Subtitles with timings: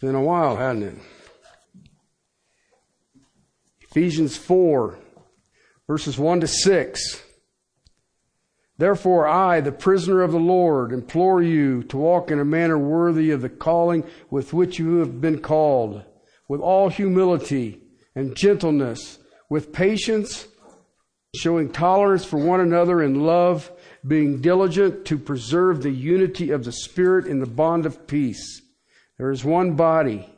[0.00, 0.94] Been a while, hasn't it?
[3.80, 4.98] Ephesians 4,
[5.86, 7.22] verses 1 to 6.
[8.76, 13.30] Therefore, I, the prisoner of the Lord, implore you to walk in a manner worthy
[13.30, 16.04] of the calling with which you have been called,
[16.46, 17.80] with all humility
[18.14, 20.46] and gentleness, with patience,
[21.34, 23.72] showing tolerance for one another in love,
[24.06, 28.60] being diligent to preserve the unity of the Spirit in the bond of peace.
[29.18, 30.28] There is one body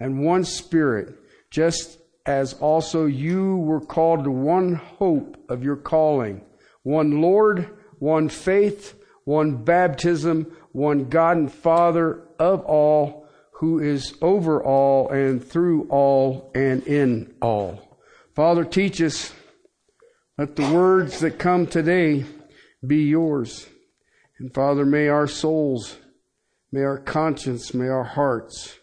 [0.00, 1.14] and one Spirit,
[1.50, 6.42] just as also you were called to one hope of your calling,
[6.82, 14.62] one Lord, one faith, one baptism, one God and Father of all, who is over
[14.62, 17.98] all and through all and in all.
[18.34, 19.32] Father, teach us.
[20.36, 22.24] Let the words that come today
[22.86, 23.66] be yours.
[24.38, 25.96] And Father, may our souls,
[26.72, 28.78] may our conscience, may our hearts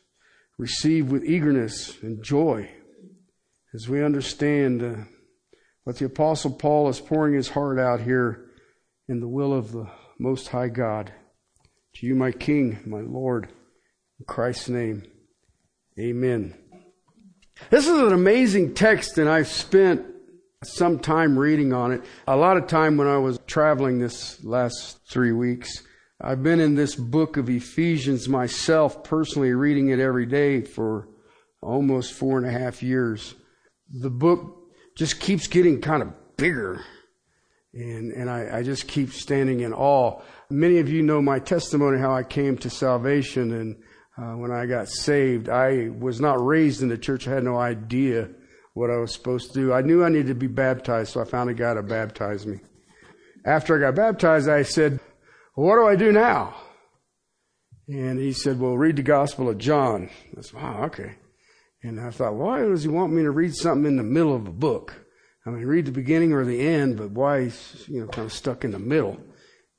[0.58, 2.70] receive with eagerness and joy
[3.74, 4.96] as we understand uh,
[5.84, 8.46] what the Apostle Paul is pouring his heart out here
[9.08, 11.12] in the will of the Most High God.
[11.96, 13.50] To you, my King, my Lord,
[14.20, 15.04] in Christ's name,
[16.00, 16.56] amen.
[17.70, 20.06] This is an amazing text, and I've spent
[20.64, 22.02] some time reading on it.
[22.28, 25.84] A lot of time when I was traveling this last three weeks.
[26.22, 31.10] I've been in this book of Ephesians myself, personally reading it every day for
[31.62, 33.36] almost four and a half years.
[33.92, 34.58] The book
[34.98, 36.84] just keeps getting kind of bigger
[37.76, 40.22] and, and I, I just keep standing in awe.
[40.50, 43.52] Many of you know my testimony, how I came to salvation.
[43.54, 43.76] And
[44.18, 47.28] uh, when I got saved, I was not raised in the church.
[47.28, 48.30] I had no idea
[48.74, 49.74] what I was supposed to do.
[49.74, 52.60] I knew I needed to be baptized, so I found a guy to baptize me.
[53.46, 55.00] After I got baptized, I said,
[55.56, 56.56] well, what do I do now?
[57.88, 60.10] And he said, well, read the Gospel of John.
[60.38, 61.16] I said, wow, okay.
[61.84, 64.48] And I thought, why does he want me to read something in the middle of
[64.48, 64.96] a book?
[65.46, 68.34] I mean, read the beginning or the end, but why he's, you know, kind of
[68.34, 69.20] stuck in the middle.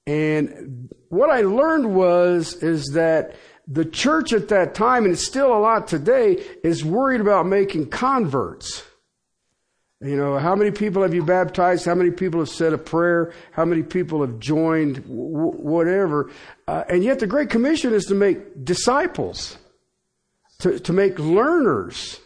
[0.07, 3.35] And what I learned was, is that
[3.67, 7.91] the church at that time, and it's still a lot today, is worried about making
[7.91, 8.85] converts.
[10.03, 11.87] You know, how many people have you baptized?
[11.87, 13.33] How many people have said a prayer?
[13.53, 14.97] How many people have joined?
[14.97, 16.31] W- whatever.
[16.69, 19.57] Uh, and yet the Great Commission is to make disciples,
[20.59, 22.21] to, to make learners,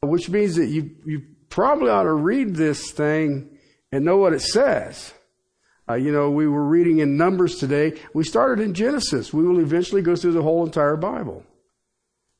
[0.00, 3.50] which means that you, you probably ought to read this thing
[3.92, 5.12] and know what it says.
[5.88, 8.00] Uh, you know, we were reading in Numbers today.
[8.14, 9.34] We started in Genesis.
[9.34, 11.44] We will eventually go through the whole entire Bible.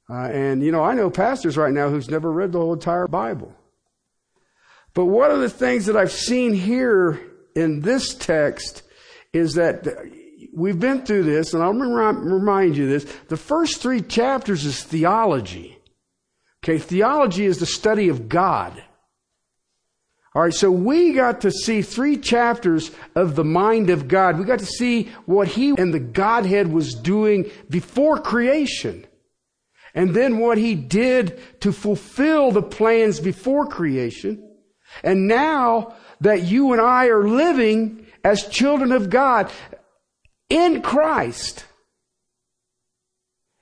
[0.08, 3.06] Uh, and, you know, I know pastors right now who's never read the whole entire
[3.06, 3.54] Bible.
[4.96, 7.20] But one of the things that I've seen here
[7.54, 8.82] in this text
[9.30, 9.86] is that
[10.54, 13.04] we've been through this, and I'll remind you this.
[13.28, 15.78] The first three chapters is theology.
[16.64, 18.82] Okay, theology is the study of God.
[20.34, 24.38] All right, so we got to see three chapters of the mind of God.
[24.38, 29.06] We got to see what He and the Godhead was doing before creation.
[29.94, 34.45] And then what He did to fulfill the plans before creation.
[35.02, 39.50] And now that you and I are living as children of God
[40.48, 41.64] in Christ.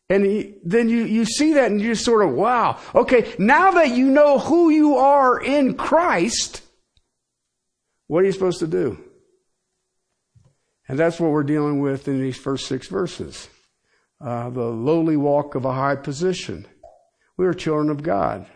[0.08, 2.78] And then you, you see that and you just sort of, wow.
[2.94, 6.62] Okay, now that you know who you are in Christ,
[8.06, 8.98] what are you supposed to do?
[10.88, 13.48] And that's what we're dealing with in these first six verses.
[14.20, 16.66] Uh, the lowly walk of a high position.
[17.36, 18.46] We are children of God.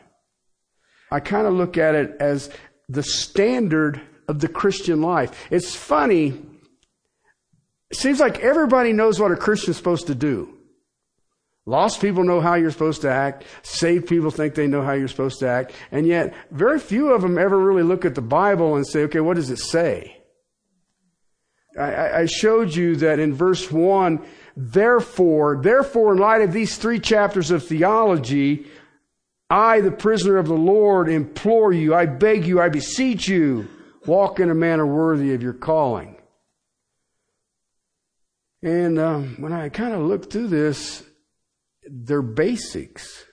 [1.11, 2.51] I kind of look at it as
[2.89, 5.47] the standard of the Christian life.
[5.51, 6.41] It's funny.
[7.91, 10.55] It seems like everybody knows what a Christian is supposed to do.
[11.69, 13.45] Lost people know how you're supposed to act.
[13.63, 15.73] Saved people think they know how you're supposed to act.
[15.91, 19.21] And yet, very few of them ever really look at the Bible and say, okay,
[19.21, 20.17] what does it say?
[21.79, 24.25] I, I showed you that in verse 1,
[24.57, 28.67] therefore, therefore, in light of these three chapters of theology,
[29.51, 33.69] I, the prisoner of the Lord, implore you, I beg you, I beseech you,
[34.07, 36.17] walk in a manner worthy of your calling.
[38.63, 41.03] And um, when I kind of look through this,
[41.85, 43.25] they're basics,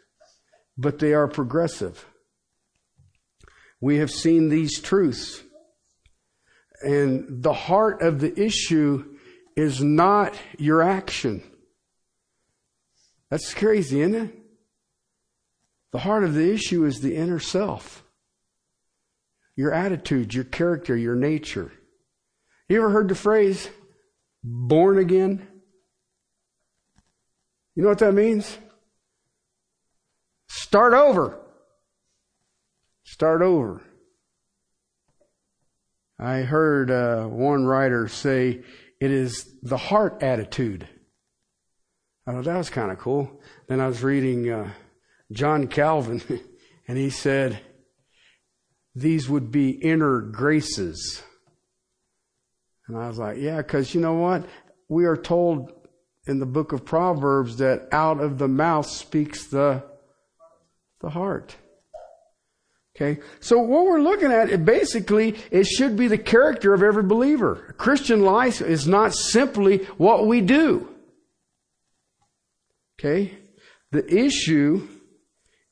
[0.78, 2.06] but they are progressive.
[3.82, 5.44] We have seen these truths.
[6.82, 9.18] And the heart of the issue
[9.58, 11.44] is not your action.
[13.30, 14.44] That's crazy, isn't it?
[15.95, 18.03] The heart of the issue is the inner self.
[19.56, 21.71] Your attitude, your character, your nature.
[22.68, 23.69] You ever heard the phrase,
[24.44, 25.47] born again?
[27.75, 28.57] You know what that means?
[30.50, 31.39] Start over.
[33.06, 33.81] Start over.
[36.19, 38.63] I heard uh, one writer say
[39.00, 40.89] it is the heart attitude.
[42.27, 43.39] I thought that was kind of cool.
[43.68, 44.69] Then I was reading uh,
[45.31, 46.22] John Calvin,
[46.88, 47.60] and he said
[48.94, 51.22] these would be inner graces.
[52.88, 54.45] And I was like, yeah, because you know what?
[54.88, 55.72] We are told
[56.27, 59.83] in the book of Proverbs that out of the mouth speaks the,
[61.01, 61.56] the heart.
[62.95, 63.21] Okay.
[63.42, 67.75] So what we're looking at, it basically, it should be the character of every believer.
[67.78, 70.88] Christian life is not simply what we do.
[72.98, 73.38] Okay.
[73.92, 74.88] The issue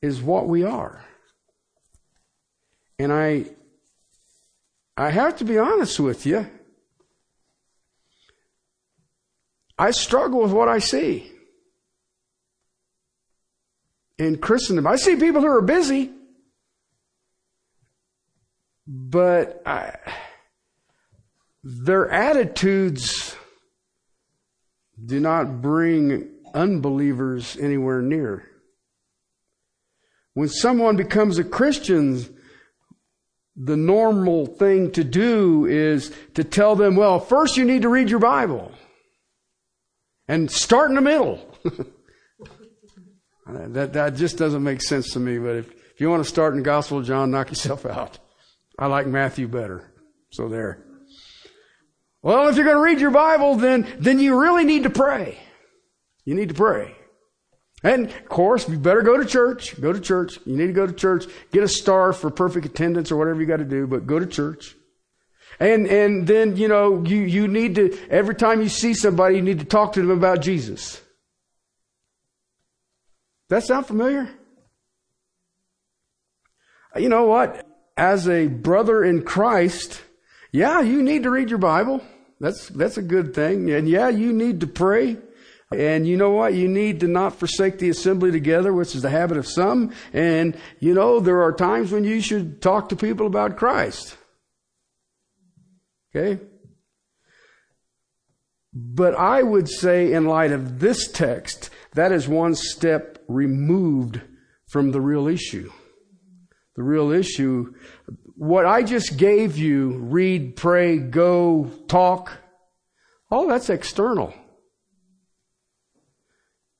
[0.04, 1.02] is what we are.
[2.98, 3.46] And I,
[4.98, 6.46] I have to be honest with you.
[9.78, 11.32] I struggle with what I see
[14.18, 14.86] in Christendom.
[14.86, 16.12] I see people who are busy,
[18.86, 19.96] but I,
[21.64, 23.34] their attitudes
[25.02, 28.53] do not bring unbelievers anywhere near.
[30.34, 32.24] When someone becomes a Christian,
[33.56, 38.10] the normal thing to do is to tell them, well, first you need to read
[38.10, 38.72] your Bible
[40.26, 41.56] and start in the middle.
[43.46, 46.54] that, that just doesn't make sense to me, but if, if you want to start
[46.54, 48.18] in the Gospel of John, knock yourself out.
[48.76, 49.92] I like Matthew better.
[50.32, 50.84] So there.
[52.22, 55.38] Well, if you're going to read your Bible, then, then you really need to pray.
[56.24, 56.96] You need to pray.
[57.84, 59.78] And of course, you better go to church.
[59.78, 60.38] Go to church.
[60.46, 61.26] You need to go to church.
[61.52, 64.26] Get a star for perfect attendance or whatever you got to do, but go to
[64.26, 64.74] church.
[65.60, 69.42] And, and then, you know, you, you need to, every time you see somebody, you
[69.42, 71.00] need to talk to them about Jesus.
[73.50, 74.30] That sound familiar?
[76.96, 77.66] You know what?
[77.96, 80.00] As a brother in Christ,
[80.50, 82.02] yeah, you need to read your Bible.
[82.40, 83.70] That's, that's a good thing.
[83.70, 85.18] And yeah, you need to pray.
[85.74, 86.54] And you know what?
[86.54, 89.92] You need to not forsake the assembly together, which is the habit of some.
[90.12, 94.16] And, you know, there are times when you should talk to people about Christ.
[96.14, 96.40] Okay?
[98.72, 104.20] But I would say, in light of this text, that is one step removed
[104.68, 105.70] from the real issue.
[106.76, 107.74] The real issue,
[108.34, 112.32] what I just gave you, read, pray, go, talk,
[113.30, 114.34] all that's external.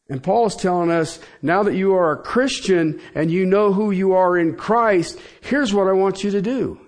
[0.08, 3.90] And Paul is telling us, now that you are a Christian and you know who
[3.90, 6.78] you are in Christ, here's what I want you to do.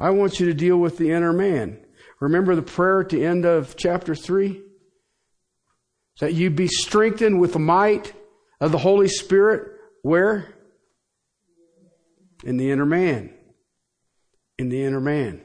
[0.00, 1.78] I want you to deal with the inner man.
[2.20, 4.60] Remember the prayer at the end of chapter 3?
[6.20, 8.12] That you be strengthened with the might
[8.60, 9.70] of the Holy Spirit.
[10.02, 10.54] Where?
[12.42, 13.32] In the inner man.
[14.58, 15.42] In the inner man.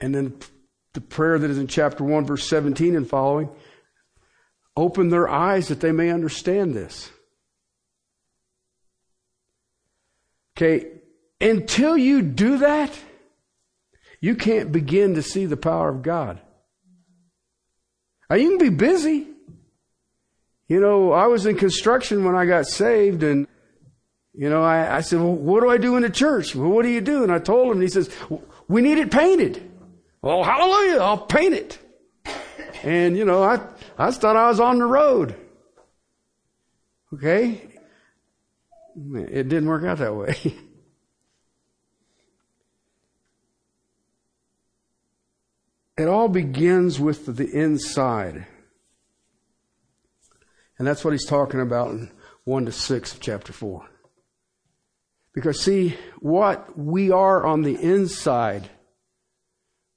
[0.00, 0.38] And then
[0.96, 3.48] the prayer that is in chapter 1, verse 17 and following
[4.76, 7.10] open their eyes that they may understand this.
[10.56, 10.86] Okay,
[11.40, 12.90] until you do that,
[14.20, 16.40] you can't begin to see the power of God.
[18.28, 19.26] Now, you can be busy.
[20.68, 23.46] You know, I was in construction when I got saved, and,
[24.32, 26.56] you know, I, I said, Well, what do I do in the church?
[26.56, 27.22] Well, what do you do?
[27.22, 28.10] And I told him, and he says,
[28.66, 29.65] We need it painted.
[30.26, 31.78] Well, hallelujah, I'll paint it.
[32.82, 33.60] And, you know, I,
[33.96, 35.36] I thought I was on the road.
[37.14, 37.60] Okay?
[38.96, 40.36] It didn't work out that way.
[45.96, 48.48] it all begins with the inside.
[50.76, 52.10] And that's what he's talking about in
[52.42, 53.88] 1 to 6 of chapter 4.
[55.32, 58.70] Because, see, what we are on the inside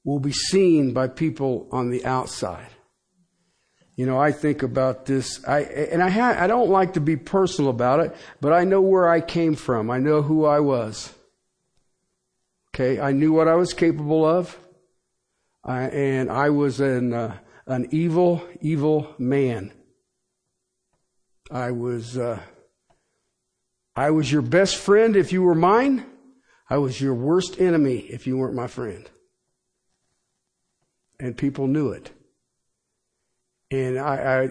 [0.09, 2.69] will be seen by people on the outside.
[3.95, 7.15] You know, I think about this, I, and I, ha- I don't like to be
[7.15, 9.91] personal about it, but I know where I came from.
[9.91, 11.13] I know who I was.
[12.73, 14.57] Okay, I knew what I was capable of,
[15.63, 17.37] I, and I was an, uh,
[17.67, 19.71] an evil, evil man.
[21.51, 22.39] I was, uh,
[23.95, 26.03] I was your best friend if you were mine.
[26.67, 29.07] I was your worst enemy if you weren't my friend.
[31.19, 32.11] And people knew it.
[33.71, 34.49] And I, I,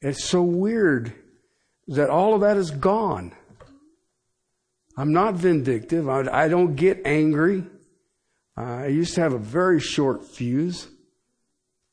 [0.00, 1.12] it's so weird
[1.88, 3.32] that all of that is gone.
[4.96, 6.08] I'm not vindictive.
[6.08, 7.64] I, I don't get angry.
[8.56, 10.88] Uh, I used to have a very short fuse.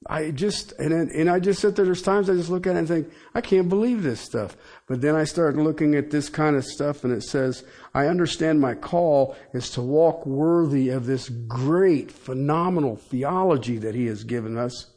[0.08, 2.80] I just, and, and I just sit there, there's times I just look at it
[2.80, 4.56] and think, I can't believe this stuff.
[4.88, 7.64] But then I start looking at this kind of stuff and it says,
[7.94, 14.08] I understand my call is to walk worthy of this great, phenomenal theology that he
[14.08, 14.88] has given us.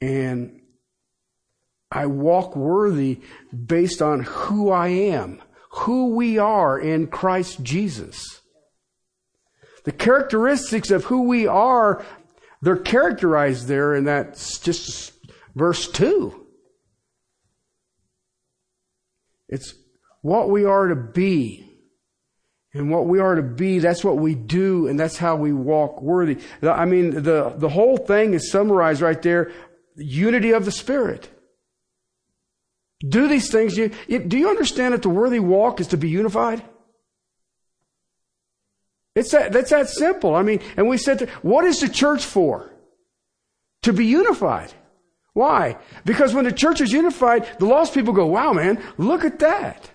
[0.00, 0.60] And
[1.90, 3.22] I walk worthy
[3.66, 5.40] based on who I am,
[5.70, 8.42] who we are in Christ Jesus.
[9.84, 12.04] The characteristics of who we are
[12.62, 15.12] they're characterized there in that just
[15.54, 16.45] verse 2.
[19.48, 19.74] It's
[20.22, 21.62] what we are to be.
[22.74, 26.02] And what we are to be, that's what we do, and that's how we walk
[26.02, 26.38] worthy.
[26.62, 29.50] I mean, the, the whole thing is summarized right there.
[29.96, 31.30] Unity of the Spirit.
[33.00, 33.78] Do these things.
[33.78, 33.88] You,
[34.18, 36.62] do you understand that the worthy walk is to be unified?
[39.14, 40.34] It's that, that's that simple.
[40.34, 42.70] I mean, and we said, what is the church for?
[43.84, 44.72] To be unified.
[45.36, 45.76] Why?
[46.06, 49.90] Because when the church is unified, the lost people go, wow, man, look at that.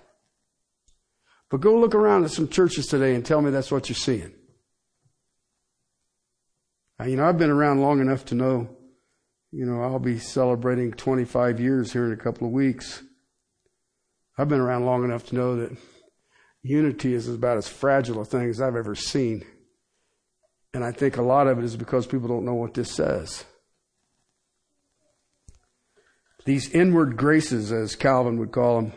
[1.50, 4.36] But go look around at some churches today and tell me that's what you're seeing.
[7.00, 8.69] Uh, you know, I've been around long enough to know,
[9.51, 13.01] you know, I'll be celebrating 25 years here in a couple of weeks.
[14.38, 15.75] I've been around long enough to know that
[16.62, 19.43] unity is about as fragile a thing as I've ever seen.
[20.71, 23.43] And I think a lot of it is because people don't know what this says.
[26.45, 28.93] These inward graces, as Calvin would call them,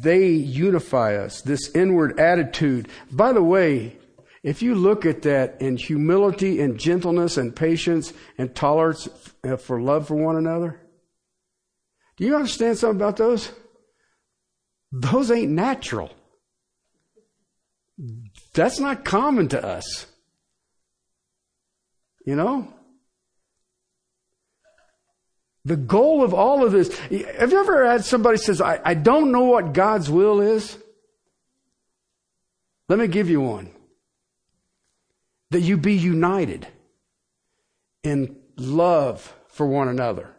[0.00, 1.42] they unify us.
[1.42, 2.88] This inward attitude.
[3.10, 3.96] By the way,
[4.42, 9.08] if you look at that in humility and gentleness and patience and tolerance
[9.44, 10.80] uh, for love for one another,
[12.16, 13.50] do you understand something about those?
[14.92, 16.10] Those ain't natural.
[18.54, 20.06] That's not common to us.
[22.26, 22.72] You know?
[25.64, 29.30] The goal of all of this, have you ever had somebody says, I, I don't
[29.30, 30.78] know what God's will is?
[32.88, 33.70] Let me give you one.
[35.50, 36.66] That you be united
[38.02, 40.30] in love for one another.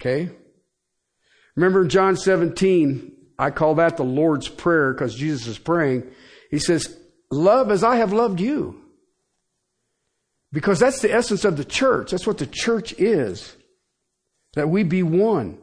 [0.00, 0.30] Okay?
[1.54, 6.04] Remember John 17, I call that the Lord's Prayer because Jesus is praying.
[6.50, 6.96] He says,
[7.30, 8.85] Love as I have loved you.
[10.52, 12.10] Because that's the essence of the church.
[12.10, 13.54] That's what the church is.
[14.54, 15.58] That we be one.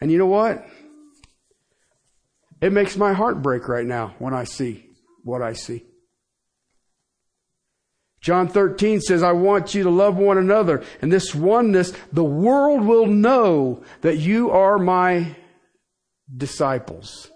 [0.00, 0.66] And you know what?
[2.60, 4.86] It makes my heart break right now when I see
[5.22, 5.84] what I see.
[8.20, 10.84] John 13 says, I want you to love one another.
[11.00, 15.36] And this oneness, the world will know that you are my
[16.34, 17.30] disciples.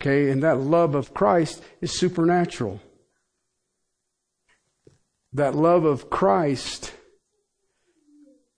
[0.00, 2.80] Okay, and that love of Christ is supernatural.
[5.32, 6.92] That love of Christ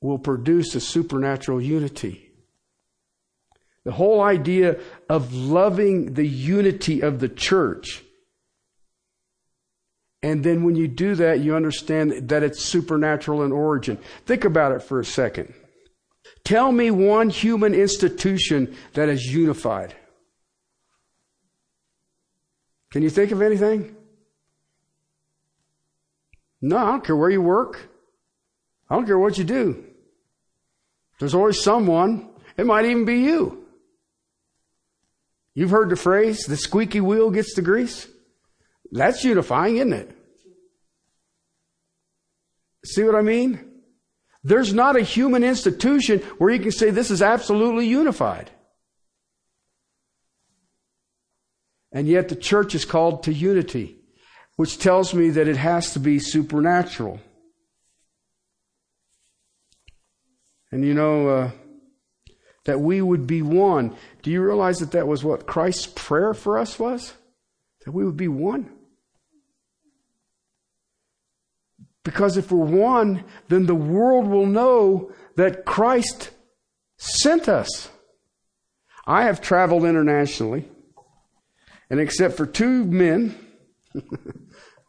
[0.01, 2.31] will produce a supernatural unity.
[3.85, 8.03] The whole idea of loving the unity of the church.
[10.23, 13.99] And then when you do that, you understand that it's supernatural in origin.
[14.25, 15.53] Think about it for a second.
[16.45, 19.95] Tell me one human institution that is unified.
[22.93, 23.97] Can you think of anything?
[26.63, 27.89] No, I don't care where you work.
[28.89, 29.85] I don't care what you do.
[31.19, 32.31] There's always someone.
[32.57, 33.67] It might even be you.
[35.55, 38.09] You've heard the phrase, the squeaky wheel gets the grease.
[38.91, 40.17] That's unifying, isn't it?
[42.85, 43.73] See what I mean?
[44.45, 48.51] There's not a human institution where you can say this is absolutely unified.
[51.93, 54.02] And yet the church is called to unity,
[54.63, 57.19] which tells me that it has to be supernatural.
[60.71, 61.51] And you know, uh,
[62.67, 63.97] that we would be one.
[64.23, 67.13] Do you realize that that was what Christ's prayer for us was?
[67.85, 68.71] That we would be one?
[72.05, 76.31] Because if we're one, then the world will know that Christ
[76.99, 77.91] sent us.
[79.09, 80.69] I have traveled internationally,
[81.91, 83.35] and except for two men,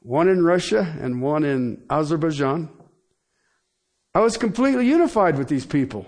[0.03, 2.69] one in Russia and one in Azerbaijan,
[4.13, 6.05] I was completely unified with these people.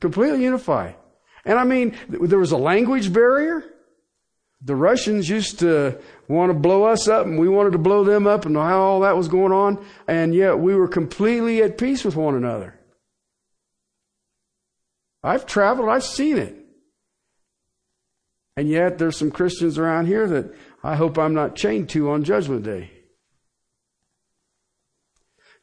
[0.00, 0.96] Completely unified.
[1.44, 3.64] And I mean, there was a language barrier.
[4.62, 8.26] The Russians used to want to blow us up and we wanted to blow them
[8.26, 9.84] up and know how all that was going on.
[10.08, 12.78] And yet we were completely at peace with one another.
[15.22, 16.56] I've traveled, I've seen it.
[18.56, 20.54] And yet there's some Christians around here that
[20.86, 22.92] I hope I'm not chained to on Judgment Day.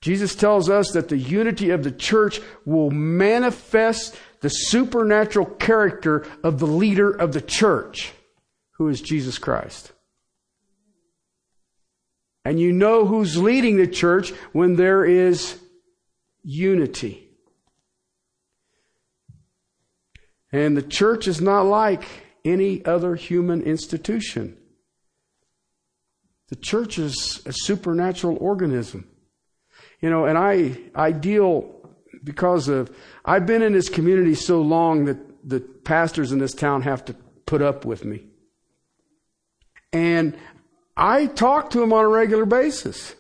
[0.02, 6.60] Jesus tells us that the unity of the church will manifest the supernatural character of
[6.60, 8.12] the leader of the church,
[8.72, 9.94] who is Jesus Christ.
[12.44, 15.58] And you know who's leading the church when there is
[16.44, 17.30] unity.
[20.52, 22.04] And the church is not like
[22.44, 24.58] any other human institution.
[26.54, 29.08] The church is a supernatural organism.
[30.02, 31.90] You know, and I, I deal
[32.24, 32.96] because of,
[33.26, 37.16] I've been in this community so long that the pastors in this town have to
[37.48, 38.28] put up with me.
[39.92, 40.38] And
[40.96, 43.16] I talk to them on a regular basis.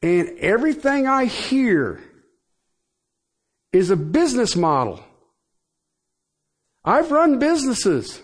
[0.00, 2.02] And everything I hear
[3.74, 5.04] is a business model.
[6.82, 8.22] I've run businesses.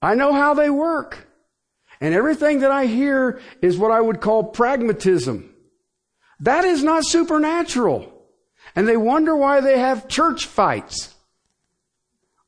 [0.00, 1.25] I know how they work.
[2.00, 5.54] And everything that I hear is what I would call pragmatism.
[6.40, 8.12] That is not supernatural.
[8.74, 11.14] And they wonder why they have church fights.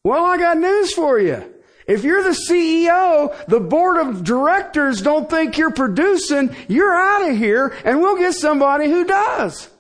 [0.05, 1.55] Well, I got news for you.
[1.87, 7.37] If you're the CEO, the board of directors don't think you're producing, you're out of
[7.37, 9.71] here and we'll get somebody who does.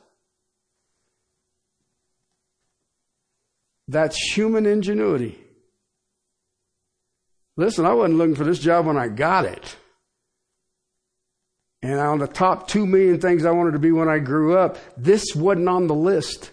[3.88, 5.38] That's human ingenuity.
[7.58, 9.76] Listen, I wasn't looking for this job when I got it.
[11.82, 14.78] And on the top two million things I wanted to be when I grew up,
[14.96, 16.52] this wasn't on the list.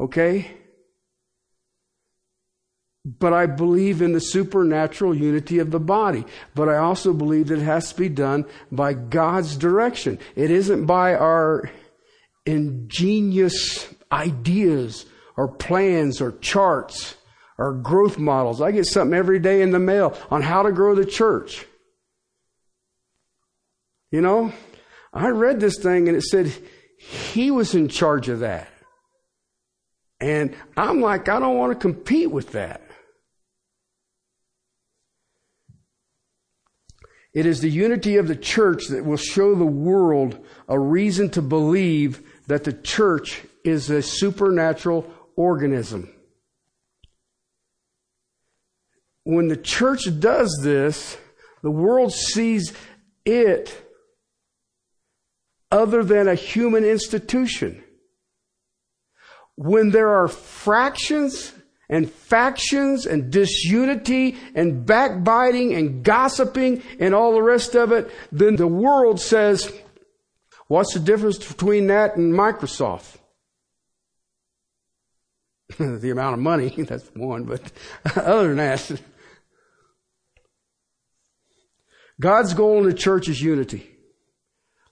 [0.00, 0.56] Okay?
[3.04, 6.24] But I believe in the supernatural unity of the body.
[6.54, 10.18] But I also believe that it has to be done by God's direction.
[10.34, 11.70] It isn't by our
[12.46, 15.04] ingenious ideas
[15.36, 17.15] or plans or charts
[17.58, 18.60] or growth models.
[18.60, 21.66] I get something every day in the mail on how to grow the church.
[24.10, 24.52] You know,
[25.12, 26.52] I read this thing and it said
[26.98, 28.68] he was in charge of that.
[30.20, 32.82] And I'm like, I don't want to compete with that.
[37.34, 41.42] It is the unity of the church that will show the world a reason to
[41.42, 46.15] believe that the church is a supernatural organism.
[49.26, 51.18] When the church does this,
[51.60, 52.72] the world sees
[53.24, 53.76] it
[55.72, 57.82] other than a human institution.
[59.56, 61.52] When there are fractions
[61.88, 68.54] and factions and disunity and backbiting and gossiping and all the rest of it, then
[68.54, 69.72] the world says,
[70.68, 73.16] what's the difference between that and Microsoft?
[75.78, 77.60] the amount of money, that's one, but
[78.16, 79.00] other than that,
[82.20, 83.90] God's goal in the church is unity.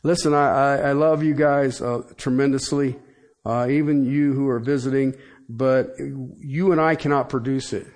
[0.03, 2.99] Listen, I, I, I love you guys uh, tremendously,
[3.47, 5.15] uh, even you who are visiting,
[5.49, 7.87] but you and I cannot produce it.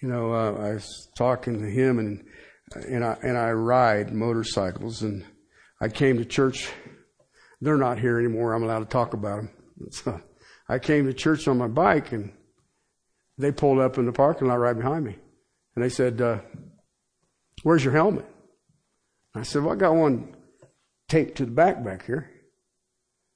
[0.00, 2.24] You know, uh, I was talking to him, and
[2.88, 5.24] and I and I ride motorcycles, and
[5.80, 6.68] I came to church.
[7.60, 8.52] They're not here anymore.
[8.52, 9.50] I'm allowed to talk about them.
[9.90, 10.20] So
[10.68, 12.32] I came to church on my bike, and
[13.38, 15.16] they pulled up in the parking lot right behind me,
[15.74, 16.40] and they said, uh,
[17.62, 18.26] "Where's your helmet?"
[19.34, 20.34] I said, Well, I got one
[21.08, 22.30] taped to the back back here.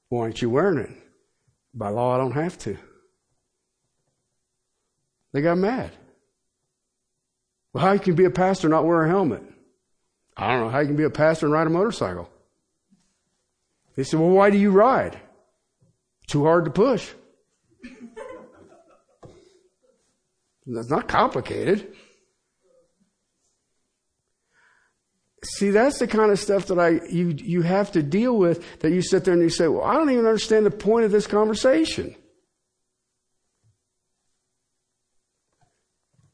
[0.08, 0.90] Why aren't you wearing it?
[1.74, 2.78] By law, I don't have to.
[5.32, 5.90] They got mad.
[7.72, 9.42] Well, how you can be a pastor and not wear a helmet?
[10.36, 12.30] I don't know how you can be a pastor and ride a motorcycle.
[13.96, 15.18] They said, Well, why do you ride?
[16.28, 17.10] Too hard to push.
[20.66, 21.94] That's not complicated.
[25.44, 28.90] See, that's the kind of stuff that I you you have to deal with that
[28.90, 31.26] you sit there and you say, "Well, I don't even understand the point of this
[31.28, 32.16] conversation."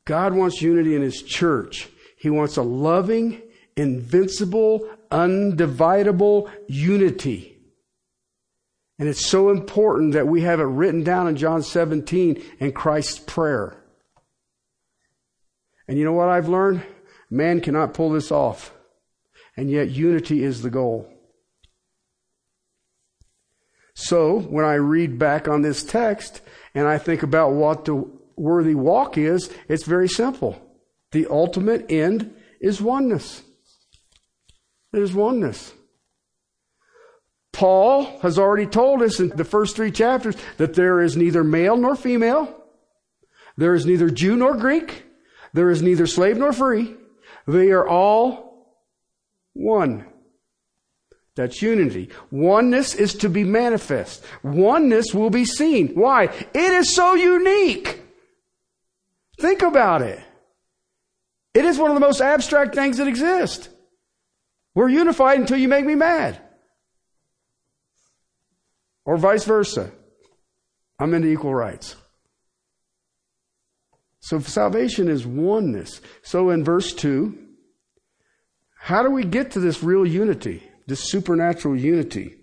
[0.07, 1.89] God wants unity in his church.
[2.19, 3.43] He wants a loving,
[3.77, 7.59] invincible, undividable unity.
[8.99, 13.19] And it's so important that we have it written down in John 17 in Christ's
[13.19, 13.77] prayer.
[15.89, 16.83] And you know what I've learned?
[17.29, 18.73] Man cannot pull this off
[19.57, 21.11] and yet unity is the goal.
[23.95, 26.41] So, when I read back on this text
[26.75, 30.61] and I think about what the worthy walk is, it's very simple.
[31.13, 33.43] The ultimate end is oneness.
[34.93, 35.73] It is oneness.
[37.53, 41.77] Paul has already told us in the first three chapters that there is neither male
[41.77, 42.53] nor female.
[43.57, 45.05] There is neither Jew nor Greek.
[45.53, 46.97] There is neither slave nor free.
[47.47, 48.44] They are all
[49.55, 50.07] one.
[51.37, 52.11] That's unity.
[52.31, 54.25] Oneness is to be manifest.
[54.45, 55.89] Oneness will be seen.
[55.95, 56.25] Why?
[56.25, 58.03] It is so unique.
[59.41, 60.21] Think about it.
[61.55, 63.69] It is one of the most abstract things that exist.
[64.75, 66.41] We're unified until you make me mad.
[69.05, 69.93] Or vice versa.
[70.99, 71.97] I'm into equal rights.
[74.21, 76.01] So salvation is oneness.
[76.23, 77.44] So in verse 2,
[78.85, 82.35] how do we get to this real unity, this supernatural unity?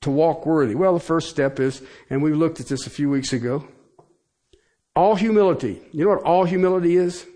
[0.00, 0.74] To walk worthy.
[0.74, 3.68] Well, the first step is, and we looked at this a few weeks ago,
[4.96, 5.82] all humility.
[5.92, 7.26] You know what all humility is?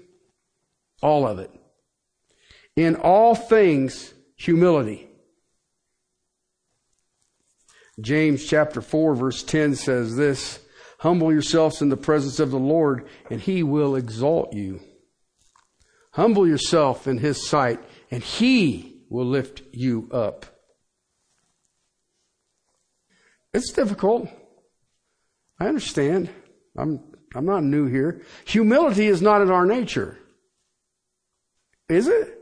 [1.02, 1.50] All of it.
[2.76, 5.07] In all things, humility.
[8.00, 10.61] James chapter 4 verse 10 says this,
[11.00, 14.81] Humble yourselves in the presence of the Lord and he will exalt you.
[16.12, 20.46] Humble yourself in his sight and he will lift you up.
[23.55, 24.29] It's difficult.
[25.59, 26.31] I understand.
[26.77, 27.01] I'm,
[27.35, 28.22] I'm not new here.
[28.46, 30.18] Humility is not in our nature.
[31.88, 32.38] Is it?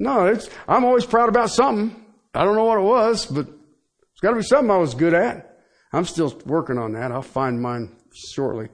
[0.00, 2.04] No, it's, I'm always proud about something.
[2.34, 5.14] I don't know what it was, but it's got to be something I was good
[5.14, 5.58] at.
[5.92, 7.12] I'm still working on that.
[7.12, 8.68] I'll find mine shortly.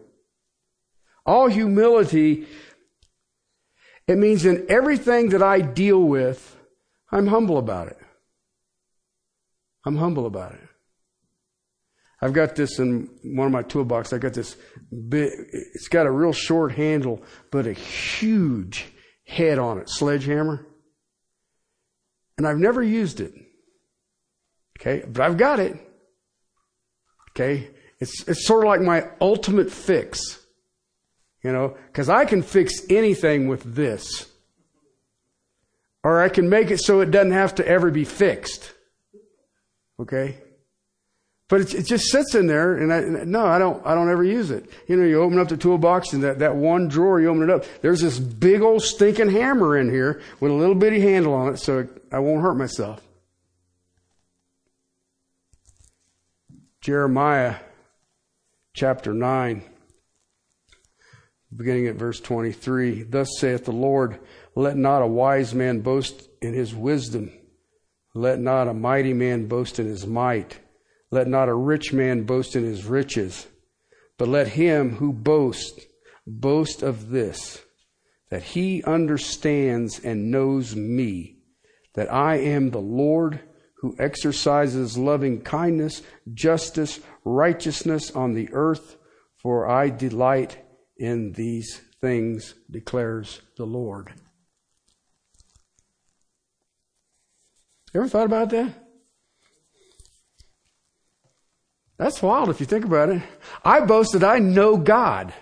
[1.27, 2.47] All humility,
[4.07, 6.57] it means in everything that I deal with,
[7.11, 7.99] I'm humble about it.
[9.87, 10.61] I'm humble about it.
[12.21, 14.13] I've got this in one of my toolbox.
[14.13, 14.57] I got this
[15.09, 18.87] big, it's got a real short handle, but a huge
[19.27, 20.67] head on it, sledgehammer.
[22.39, 23.35] And I've never used it.
[24.81, 25.77] Okay, but I've got it.
[27.31, 30.44] Okay, it's, it's sort of like my ultimate fix.
[31.45, 34.27] You know, because I can fix anything with this.
[36.03, 38.73] Or I can make it so it doesn't have to ever be fixed.
[40.01, 40.39] Okay?
[41.49, 43.85] But it, it just sits in there, and I, no, I don't.
[43.87, 44.69] I don't ever use it.
[44.89, 47.51] You know, you open up the toolbox, and that, that one drawer, you open it
[47.51, 47.65] up.
[47.83, 51.59] There's this big old stinking hammer in here with a little bitty handle on it,
[51.59, 53.03] so I won't hurt myself.
[56.81, 57.57] Jeremiah
[58.73, 59.63] chapter 9,
[61.57, 63.05] beginning at verse 23.
[63.05, 64.19] Thus saith the Lord,
[64.55, 67.33] Let not a wise man boast in his wisdom,
[68.15, 70.61] let not a mighty man boast in his might,
[71.11, 73.47] let not a rich man boast in his riches,
[74.19, 75.85] but let him who boasts
[76.27, 77.63] boast of this,
[78.31, 81.39] that he understands and knows me,
[81.95, 83.41] that I am the Lord
[83.77, 88.97] who exercises loving kindness, justice, righteousness on the earth,
[89.37, 90.64] for I delight
[90.97, 94.13] in these things, declares the Lord.
[97.95, 98.75] Ever thought about that?
[101.97, 103.23] That's wild if you think about it.
[103.65, 105.33] I boast that I know God.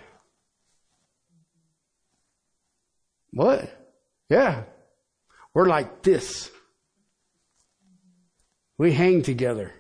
[3.33, 3.71] What?
[4.29, 4.65] Yeah.
[5.55, 6.51] We're like this.
[8.77, 9.73] We hang together.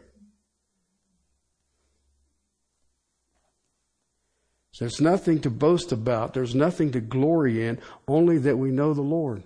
[4.78, 6.34] There's nothing to boast about.
[6.34, 9.44] There's nothing to glory in, only that we know the Lord.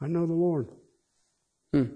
[0.00, 0.68] I know the Lord.
[1.72, 1.94] Hmm.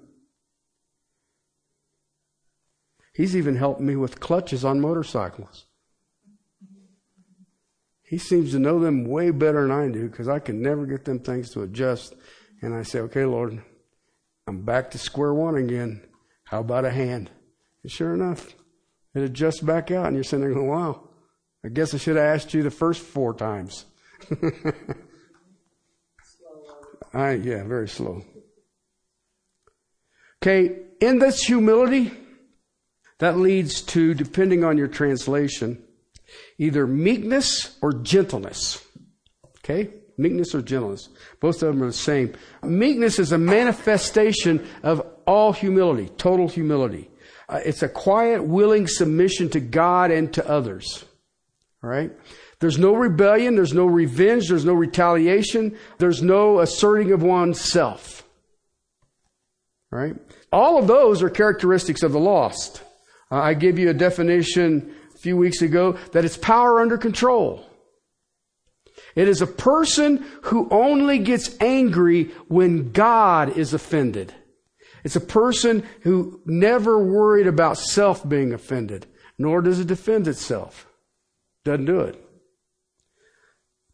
[3.13, 5.67] He's even helped me with clutches on motorcycles.
[8.03, 11.05] He seems to know them way better than I do because I can never get
[11.05, 12.15] them things to adjust.
[12.63, 13.63] And I say, okay, Lord,
[14.47, 16.07] I'm back to square one again.
[16.45, 17.31] How about a hand?
[17.83, 18.55] And sure enough,
[19.15, 21.10] it adjusts back out, and you're sitting there going, wow,
[21.65, 23.85] I guess I should have asked you the first four times.
[27.13, 28.25] I, yeah, very slow.
[30.43, 32.13] Okay, in this humility,
[33.19, 35.83] that leads to, depending on your translation,
[36.59, 38.83] either meekness or gentleness.
[39.59, 39.91] Okay?
[40.17, 41.09] Meekness or gentleness.
[41.41, 42.35] Both of them are the same.
[42.63, 47.11] Meekness is a manifestation of all humility, total humility.
[47.49, 51.05] Uh, it's a quiet, willing submission to God and to others.
[51.83, 52.13] Right?
[52.59, 58.23] There's no rebellion, there's no revenge, there's no retaliation, there's no asserting of oneself.
[59.91, 60.15] Right?
[60.53, 62.83] All of those are characteristics of the lost.
[63.31, 67.65] Uh, I gave you a definition a few weeks ago that it's power under control.
[69.15, 74.35] It is a person who only gets angry when God is offended.
[75.03, 79.07] It's a person who never worried about self being offended,
[79.39, 80.87] nor does it defend itself.
[81.65, 82.25] Doesn't do it.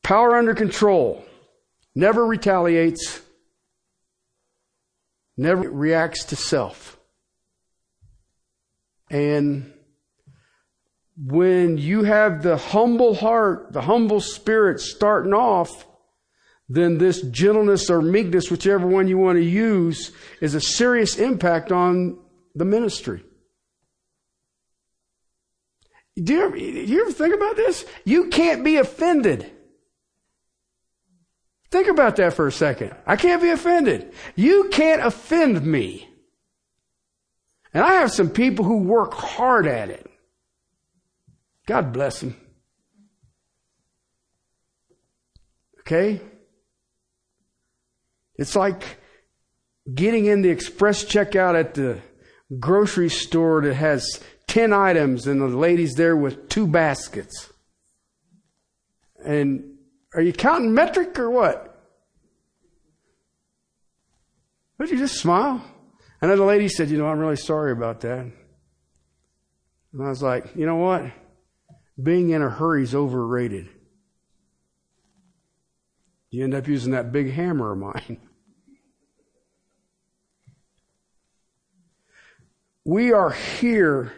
[0.02, 1.24] Power under control.
[1.94, 3.20] Never retaliates.
[5.36, 6.98] Never reacts to self.
[9.10, 9.72] And
[11.16, 15.86] when you have the humble heart, the humble spirit starting off,
[16.68, 21.70] then this gentleness or meekness, whichever one you want to use, is a serious impact
[21.70, 22.18] on
[22.54, 23.24] the ministry.
[26.22, 27.84] Do you, ever, do you ever think about this?
[28.04, 29.52] You can't be offended.
[31.70, 32.94] Think about that for a second.
[33.06, 34.12] I can't be offended.
[34.34, 36.08] You can't offend me.
[37.74, 40.10] And I have some people who work hard at it.
[41.66, 42.36] God bless them.
[45.80, 46.20] Okay?
[48.36, 48.82] It's like
[49.92, 52.00] getting in the express checkout at the
[52.58, 57.52] grocery store that has 10 items and the lady's there with two baskets.
[59.24, 59.76] And
[60.14, 61.76] are you counting metric or what?
[64.78, 65.64] Would you just smile?
[66.20, 68.18] The lady said, You know, I'm really sorry about that.
[69.92, 71.04] And I was like, You know what?
[72.02, 73.68] Being in a hurry is overrated.
[76.30, 78.18] You end up using that big hammer of mine.
[82.88, 84.12] We are here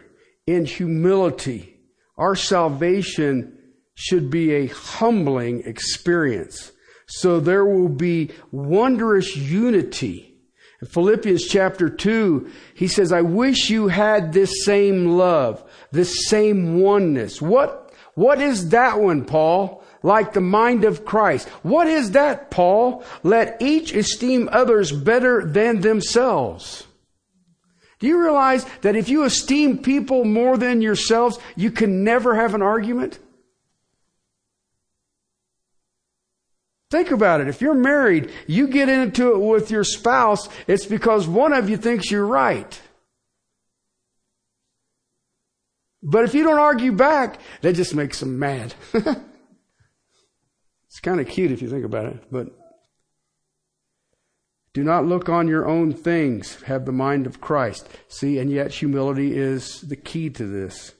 [0.49, 1.77] in humility.
[2.17, 3.55] Our salvation
[3.93, 6.71] should be a humbling experience.
[7.05, 10.33] So there will be wondrous unity.
[10.81, 16.79] In Philippians chapter 2, he says, I wish you had this same love, this same
[16.81, 17.39] oneness.
[17.39, 19.83] What, what is that one, Paul?
[20.01, 21.47] Like the mind of Christ.
[21.61, 23.03] What is that, Paul?
[23.21, 26.87] Let each esteem others better than themselves.
[27.99, 32.55] Do you realize that if you esteem people more than yourselves, you can never have
[32.55, 33.19] an argument?
[36.89, 37.47] Think about it.
[37.47, 41.77] If you're married, you get into it with your spouse, it's because one of you
[41.77, 42.81] thinks you're right.
[46.01, 48.73] But if you don't argue back, that just makes them mad.
[48.93, 49.19] it's
[51.01, 52.58] kind of cute if you think about it, but
[54.73, 56.61] do not look on your own things.
[56.63, 57.89] Have the mind of Christ.
[58.07, 60.93] See, and yet humility is the key to this.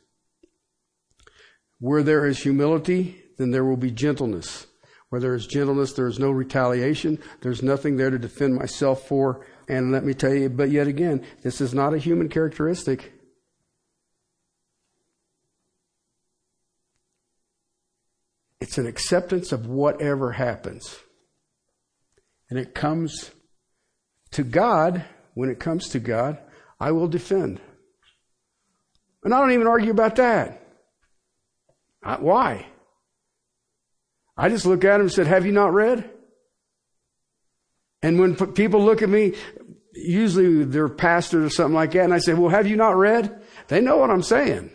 [1.80, 4.66] Where there is humility, then there will be gentleness.
[5.10, 7.20] Where there is gentleness, there is no retaliation.
[7.42, 9.46] There's nothing there to defend myself for.
[9.68, 13.14] And let me tell you, but yet again, this is not a human characteristic.
[18.60, 21.00] It's an acceptance of whatever happens.
[22.50, 23.32] And it comes
[24.32, 26.38] to God, when it comes to God,
[26.80, 27.60] I will defend.
[29.24, 30.62] And I don't even argue about that.
[32.04, 32.66] I, why?
[34.38, 36.10] I just look at him and said, Have you not read?
[38.02, 39.34] And when p- people look at me,
[39.94, 43.42] usually they're pastors or something like that, and I say, Well, have you not read?
[43.68, 44.72] They know what I'm saying.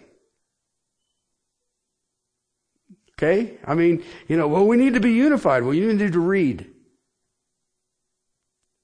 [3.17, 3.59] Okay?
[3.65, 5.63] I mean, you know, well, we need to be unified.
[5.63, 6.71] Well, you need to read.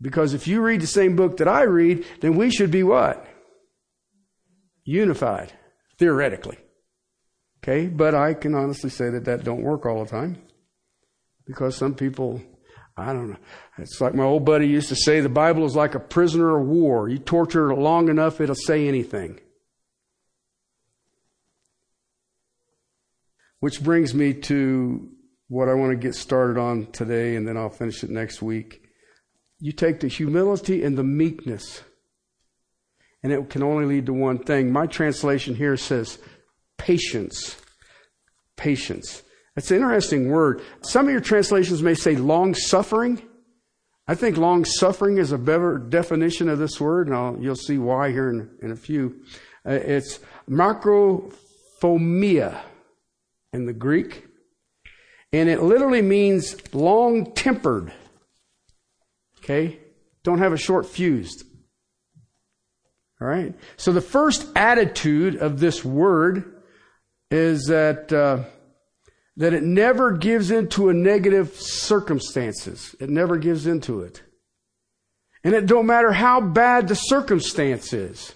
[0.02, 3.26] Because if you read the same book that I read, then we should be what?
[4.84, 5.52] Unified,
[5.98, 6.58] theoretically.
[7.62, 10.42] Okay, but I can honestly say that that don't work all the time.
[11.46, 12.40] Because some people,
[12.96, 13.36] I don't know.
[13.76, 16.66] It's like my old buddy used to say, the Bible is like a prisoner of
[16.66, 17.08] war.
[17.08, 19.38] You torture it long enough, it'll say anything.
[23.58, 25.10] Which brings me to
[25.48, 28.79] what I want to get started on today, and then I'll finish it next week
[29.60, 31.82] you take the humility and the meekness,
[33.22, 34.72] and it can only lead to one thing.
[34.72, 36.18] My translation here says
[36.78, 37.60] patience.
[38.56, 39.22] Patience.
[39.54, 40.62] That's an interesting word.
[40.80, 43.22] Some of your translations may say long suffering.
[44.08, 47.78] I think long suffering is a better definition of this word, and I'll, you'll see
[47.78, 49.20] why here in, in a few.
[49.66, 52.58] Uh, it's macrothumia
[53.52, 54.26] in the Greek,
[55.32, 57.92] and it literally means long tempered.
[59.42, 59.80] Okay?
[60.22, 61.44] Don't have a short fused.
[63.20, 63.54] All right?
[63.76, 66.62] So the first attitude of this word
[67.30, 68.44] is that, uh,
[69.36, 72.94] that it never gives into a negative circumstances.
[73.00, 74.22] It never gives into it.
[75.42, 78.34] And it don't matter how bad the circumstance is.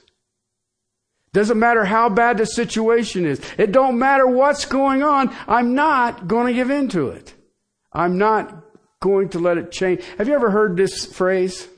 [1.35, 3.41] Doesn't matter how bad the situation is.
[3.59, 5.35] It don't matter what's going on.
[5.49, 7.35] I'm not going to give into it.
[7.93, 8.65] I'm not
[9.05, 10.03] going to let it change.
[10.17, 11.69] Have you ever heard this phrase?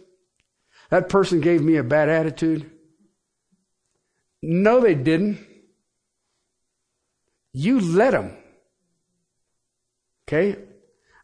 [0.90, 2.70] That person gave me a bad attitude.
[4.40, 5.44] No, they didn't.
[7.52, 8.36] You let them.
[10.28, 10.56] Okay?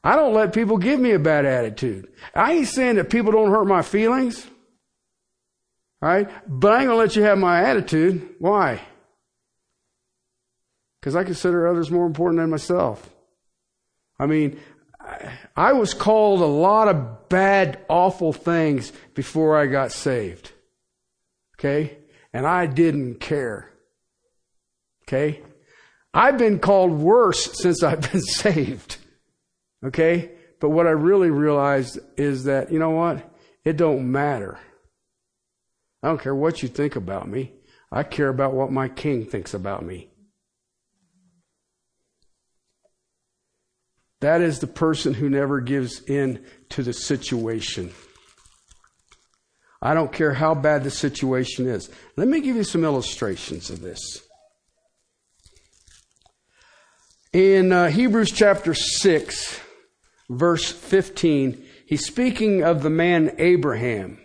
[0.03, 2.09] I don't let people give me a bad attitude.
[2.35, 4.45] I ain't saying that people don't hurt my feelings.
[6.01, 6.29] Right?
[6.49, 8.35] But I ain't gonna let you have my attitude.
[8.41, 8.81] Why?
[10.99, 13.09] Because I consider others more important than myself.
[14.19, 14.61] I mean,
[15.57, 20.53] I was called a lot of bad, awful things before I got saved.
[21.59, 21.99] Okay?
[22.33, 23.71] And I didn't care.
[25.05, 25.43] Okay?
[26.15, 28.97] I've been called worse since I've been saved.
[29.85, 30.33] Okay?
[30.61, 33.29] But what I really realized is that, you know what?
[33.65, 34.59] It don't matter.
[36.03, 37.53] I don't care what you think about me.
[37.91, 40.12] I care about what my king thinks about me.
[44.23, 47.93] That is the person who never gives in to the situation.
[49.83, 51.91] I don't care how bad the situation is.
[52.17, 54.23] Let me give you some illustrations of this.
[57.33, 59.61] In uh, Hebrews chapter 6,
[60.31, 64.21] verse 15, he's speaking of the man Abraham.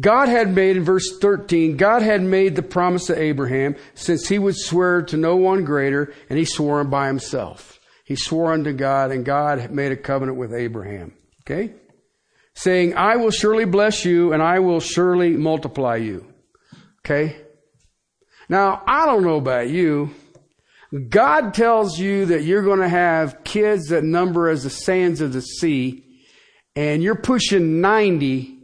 [0.00, 4.38] God had made, in verse 13, God had made the promise to Abraham since he
[4.38, 7.80] would swear to no one greater, and he swore by himself.
[8.04, 11.14] He swore unto God, and God made a covenant with Abraham.
[11.42, 11.72] Okay?
[12.54, 16.26] Saying, I will surely bless you, and I will surely multiply you.
[17.00, 17.36] Okay?
[18.50, 20.10] Now, I don't know about you.
[21.08, 25.32] God tells you that you're going to have kids that number as the sands of
[25.32, 26.04] the sea,
[26.76, 28.57] and you're pushing 90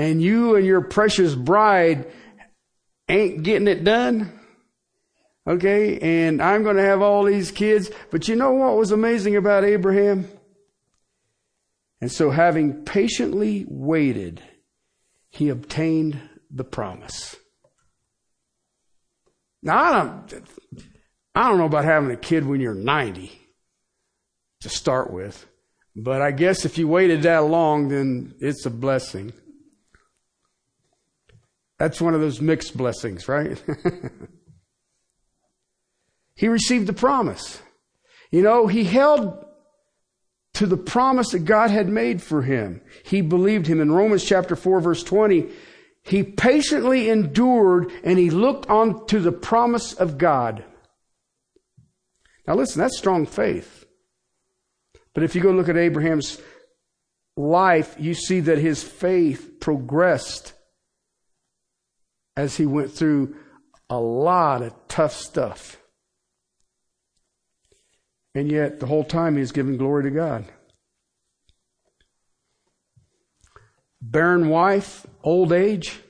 [0.00, 2.10] and you and your precious bride
[3.06, 4.32] ain't getting it done.
[5.46, 7.90] Okay, and I'm going to have all these kids.
[8.10, 10.26] But you know what was amazing about Abraham?
[12.00, 14.42] And so, having patiently waited,
[15.28, 16.18] he obtained
[16.50, 17.36] the promise.
[19.62, 20.44] Now, I don't,
[21.34, 23.30] I don't know about having a kid when you're 90
[24.60, 25.46] to start with,
[25.94, 29.34] but I guess if you waited that long, then it's a blessing.
[31.80, 33.58] That's one of those mixed blessings, right?
[36.34, 37.62] he received the promise.
[38.30, 39.42] You know, he held
[40.52, 42.82] to the promise that God had made for him.
[43.02, 43.80] He believed him.
[43.80, 45.48] In Romans chapter 4 verse 20,
[46.02, 50.62] he patiently endured and he looked on to the promise of God.
[52.46, 53.86] Now listen, that's strong faith.
[55.14, 56.42] But if you go look at Abraham's
[57.38, 60.52] life, you see that his faith progressed
[62.40, 63.36] as he went through
[63.90, 65.76] a lot of tough stuff.
[68.34, 70.46] And yet, the whole time, he's giving glory to God.
[74.00, 76.00] Barren wife, old age,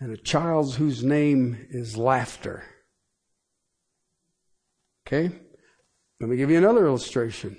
[0.00, 2.64] and a child whose name is laughter.
[5.06, 5.30] Okay?
[6.20, 7.56] Let me give you another illustration.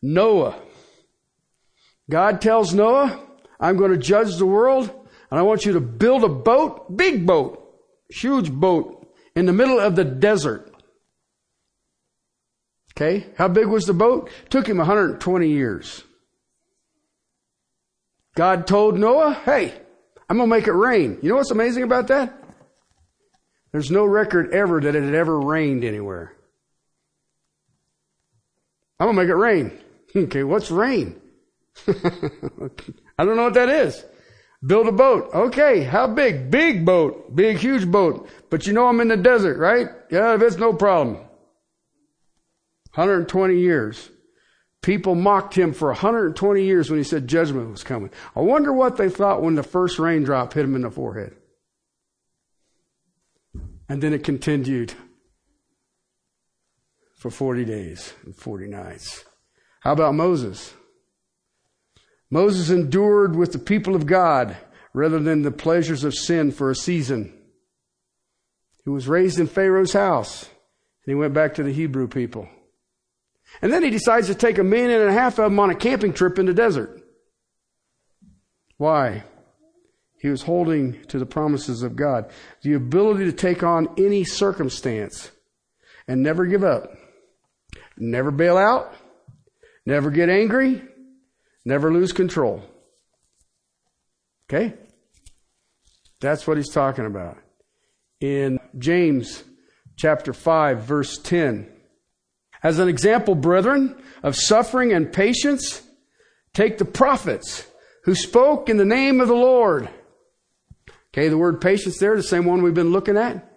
[0.00, 0.58] Noah.
[2.08, 3.20] God tells Noah,
[3.60, 7.26] I'm going to judge the world and I want you to build a boat, big
[7.26, 7.60] boat,
[8.08, 9.00] huge boat,
[9.34, 10.70] in the middle of the desert.
[12.96, 13.26] Okay?
[13.36, 14.30] How big was the boat?
[14.50, 16.04] Took him 120 years.
[18.34, 19.74] God told Noah, hey,
[20.28, 21.18] I'm going to make it rain.
[21.22, 22.32] You know what's amazing about that?
[23.72, 26.32] There's no record ever that it had ever rained anywhere.
[29.00, 29.72] I'm going to make it rain.
[30.16, 31.20] Okay, what's rain?
[31.88, 34.04] I don't know what that is.
[34.64, 35.28] Build a boat.
[35.34, 36.50] Okay, how big?
[36.50, 37.34] Big boat.
[37.34, 38.28] Big, huge boat.
[38.48, 39.88] But you know I'm in the desert, right?
[40.10, 41.16] Yeah, that's no problem.
[42.94, 44.10] 120 years.
[44.80, 48.10] People mocked him for 120 years when he said judgment was coming.
[48.36, 51.34] I wonder what they thought when the first raindrop hit him in the forehead.
[53.88, 54.94] And then it continued
[57.16, 59.24] for 40 days and 40 nights.
[59.80, 60.72] How about Moses?
[62.34, 64.56] Moses endured with the people of God
[64.92, 67.32] rather than the pleasures of sin for a season.
[68.82, 72.48] He was raised in Pharaoh's house and he went back to the Hebrew people.
[73.62, 75.76] And then he decides to take a million and a half of them on a
[75.76, 77.00] camping trip in the desert.
[78.78, 79.22] Why?
[80.18, 82.32] He was holding to the promises of God.
[82.62, 85.30] The ability to take on any circumstance
[86.08, 86.90] and never give up.
[87.96, 88.92] Never bail out.
[89.86, 90.82] Never get angry.
[91.64, 92.62] Never lose control.
[94.48, 94.74] Okay?
[96.20, 97.38] That's what he's talking about.
[98.20, 99.44] In James
[99.96, 101.70] chapter 5 verse 10.
[102.62, 105.82] As an example, brethren, of suffering and patience,
[106.54, 107.66] Take the prophets
[108.04, 109.88] who spoke in the name of the Lord.
[111.12, 113.50] Okay, the word patience there, the same one we've been looking at.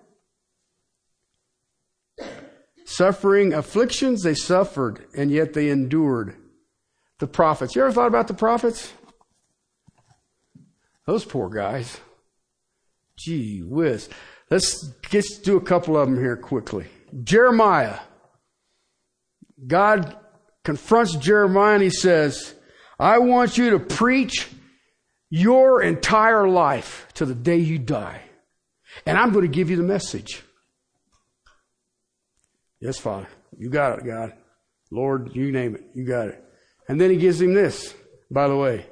[2.85, 6.35] Suffering afflictions, they suffered, and yet they endured.
[7.19, 7.75] The prophets.
[7.75, 8.93] You ever thought about the prophets?
[11.05, 11.99] Those poor guys.
[13.17, 14.09] Gee whiz.
[14.49, 16.85] Let's get do a couple of them here quickly.
[17.23, 17.99] Jeremiah.
[19.65, 20.15] God
[20.63, 22.53] confronts Jeremiah and he says,
[22.99, 24.47] I want you to preach
[25.29, 28.21] your entire life to the day you die.
[29.05, 30.43] And I'm going to give you the message.
[32.79, 33.27] Yes, Father.
[33.57, 34.33] You got it, God.
[34.91, 35.83] Lord, you name it.
[35.93, 36.43] You got it.
[36.87, 37.93] And then he gives him this,
[38.31, 38.85] by the way.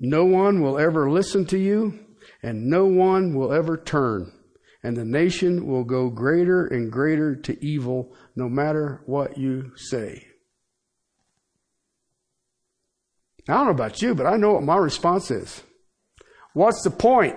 [0.00, 1.98] No one will ever listen to you,
[2.42, 4.32] and no one will ever turn.
[4.82, 10.26] And the nation will go greater and greater to evil, no matter what you say.
[13.48, 15.62] I don't know about you, but I know what my response is.
[16.54, 17.36] What's the point?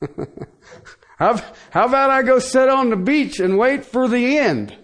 [1.18, 1.36] how,
[1.70, 4.76] how about I go sit on the beach and wait for the end?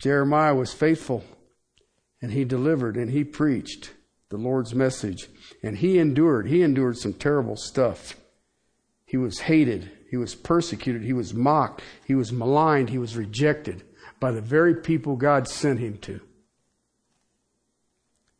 [0.00, 1.24] Jeremiah was faithful
[2.22, 3.92] and he delivered and he preached
[4.30, 5.28] the Lord's message
[5.62, 6.48] and he endured.
[6.48, 8.16] He endured some terrible stuff.
[9.04, 9.90] He was hated.
[10.10, 11.02] He was persecuted.
[11.02, 11.82] He was mocked.
[12.06, 12.88] He was maligned.
[12.88, 13.84] He was rejected
[14.18, 16.20] by the very people God sent him to.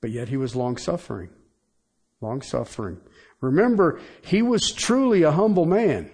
[0.00, 1.28] But yet he was long suffering.
[2.22, 3.00] Long suffering.
[3.42, 6.10] Remember, he was truly a humble man.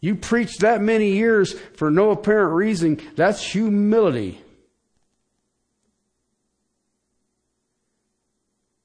[0.00, 3.00] You preached that many years for no apparent reason.
[3.16, 4.43] That's humility.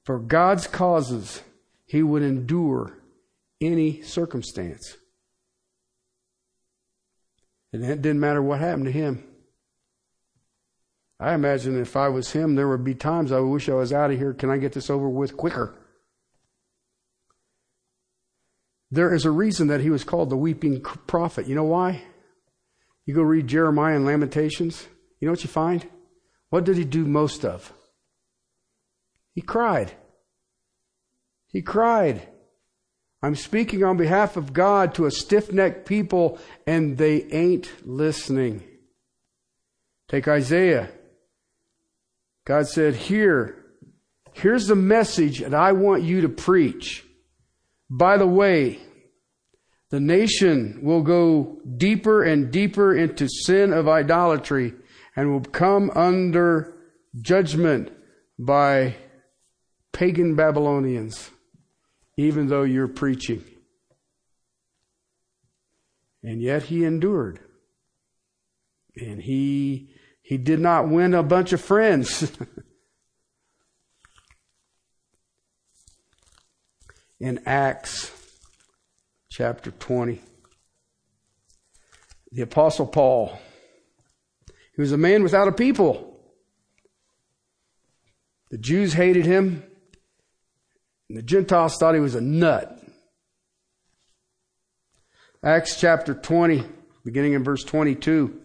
[0.05, 1.41] For God's causes,
[1.85, 2.97] he would endure
[3.61, 4.97] any circumstance.
[7.71, 9.23] And it didn't matter what happened to him.
[11.19, 14.11] I imagine if I was him, there would be times I wish I was out
[14.11, 14.33] of here.
[14.33, 15.75] Can I get this over with quicker?
[18.91, 21.47] There is a reason that he was called the weeping prophet.
[21.47, 22.03] You know why?
[23.05, 24.87] You go read Jeremiah and Lamentations.
[25.19, 25.87] You know what you find?
[26.49, 27.73] What did he do most of?
[29.39, 29.93] He cried.
[31.47, 32.27] He cried.
[33.23, 36.37] I'm speaking on behalf of God to a stiff necked people,
[36.67, 38.61] and they ain't listening.
[40.09, 40.89] Take Isaiah.
[42.43, 43.63] God said, Here,
[44.33, 47.05] here's the message that I want you to preach.
[47.89, 48.79] By the way,
[49.89, 54.73] the nation will go deeper and deeper into sin of idolatry
[55.15, 56.73] and will come under
[57.21, 57.89] judgment
[58.37, 58.97] by
[59.91, 61.29] pagan Babylonians,
[62.17, 63.43] even though you're preaching.
[66.23, 67.39] And yet he endured.
[68.95, 69.89] And he
[70.21, 72.31] he did not win a bunch of friends.
[77.19, 78.11] In Acts
[79.27, 80.21] chapter 20,
[82.31, 83.37] the Apostle Paul,
[84.75, 86.21] he was a man without a people.
[88.51, 89.63] The Jews hated him,
[91.10, 92.80] and the Gentiles thought he was a nut.
[95.43, 96.64] Acts chapter 20,
[97.03, 98.39] beginning in verse 22.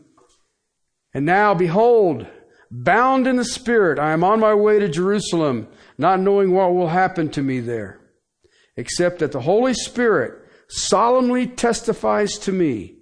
[1.13, 2.27] And now, behold,
[2.71, 6.89] bound in the Spirit, I am on my way to Jerusalem, not knowing what will
[6.89, 8.01] happen to me there,
[8.77, 12.97] except that the Holy Spirit solemnly testifies to me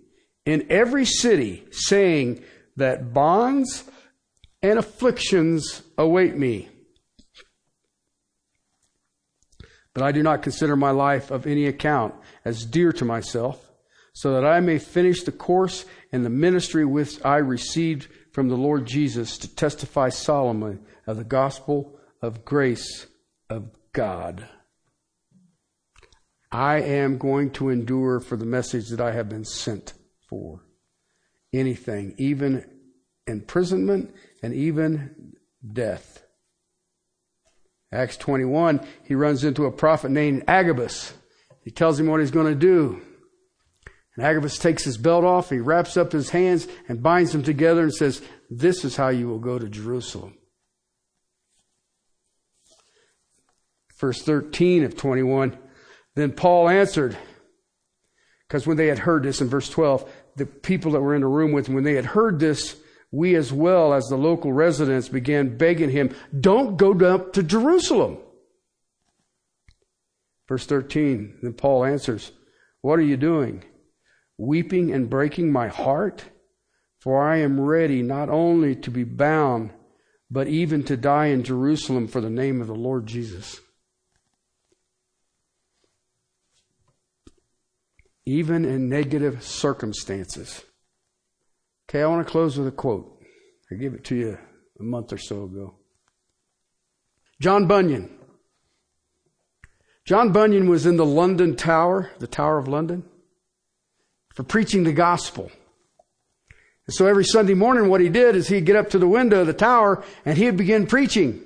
[0.45, 2.43] in every city, saying
[2.77, 3.85] that bonds
[4.61, 6.69] and afflictions await me.
[9.95, 12.14] But I do not consider my life of any account
[12.45, 13.70] as dear to myself,
[14.14, 18.57] so that I may finish the course and the ministry which I received from the
[18.57, 23.07] Lord Jesus to testify solemnly of the gospel of grace
[23.51, 24.49] of God.
[26.51, 29.95] I am going to endure for the message that I have been sent
[30.28, 30.61] for.
[31.53, 32.64] Anything, even
[33.26, 35.34] imprisonment and even
[35.72, 36.22] death.
[37.93, 41.12] Acts 21, he runs into a prophet named Agabus.
[41.62, 43.03] He tells him what he's going to do.
[44.16, 47.82] And Agabus takes his belt off, he wraps up his hands and binds them together
[47.82, 50.36] and says, This is how you will go to Jerusalem.
[53.99, 55.57] Verse 13 of 21.
[56.14, 57.16] Then Paul answered,
[58.53, 61.26] because when they had heard this in verse 12, the people that were in the
[61.26, 62.76] room with him, when they had heard this,
[63.13, 68.19] we as well as the local residents began begging him, Don't go up to Jerusalem.
[70.49, 72.33] Verse 13, then Paul answers,
[72.81, 73.63] What are you doing?
[74.43, 76.25] weeping and breaking my heart?
[77.01, 79.71] For I am ready not only to be bound,
[80.31, 83.61] but even to die in Jerusalem for the name of the Lord Jesus.
[88.25, 90.65] Even in negative circumstances.
[91.89, 93.22] Okay, I want to close with a quote.
[93.70, 94.39] I gave it to you
[94.78, 95.74] a month or so ago.
[97.41, 98.11] John Bunyan.
[100.05, 103.05] John Bunyan was in the London Tower, the Tower of London,
[104.35, 105.51] for preaching the gospel.
[106.87, 109.43] And so every Sunday morning, what he did is he'd get up to the window
[109.43, 111.41] of the tower and he'd begin preaching.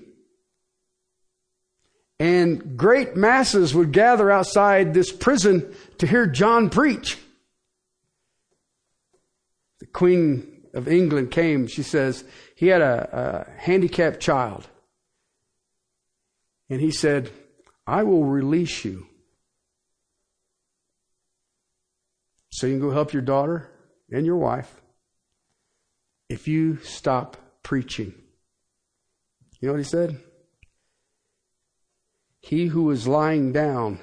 [2.19, 7.19] And great masses would gather outside this prison to hear John preach.
[9.97, 11.67] Queen of England came.
[11.67, 12.23] She says
[12.55, 14.69] he had a, a handicapped child.
[16.69, 17.31] And he said,
[17.87, 19.07] I will release you.
[22.51, 23.71] So you can go help your daughter
[24.13, 24.83] and your wife
[26.29, 28.13] if you stop preaching.
[29.61, 30.21] You know what he said?
[32.41, 34.01] He who is lying down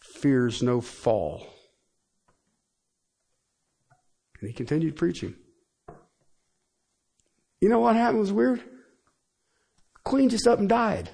[0.00, 1.53] fears no fall.
[4.44, 5.34] And he continued preaching.
[7.62, 8.62] You know what happened was weird?
[10.04, 11.08] Queen just up and died.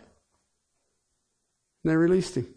[1.84, 2.52] And they released him.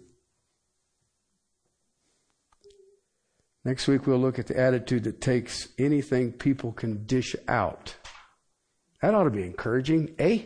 [3.63, 7.95] Next week, we'll look at the attitude that takes anything people can dish out.
[9.03, 10.45] That ought to be encouraging, eh?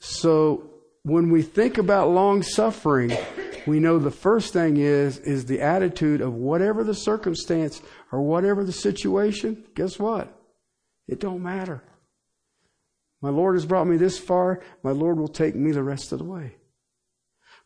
[0.00, 0.70] So,
[1.02, 3.16] when we think about long suffering,
[3.66, 7.80] we know the first thing is is the attitude of whatever the circumstance
[8.12, 10.36] or whatever the situation, guess what?
[11.08, 11.82] It don't matter.
[13.20, 16.18] My Lord has brought me this far, my Lord will take me the rest of
[16.18, 16.56] the way.